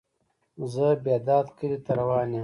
[0.73, 2.39] زه بیداد کلی ته روان یم.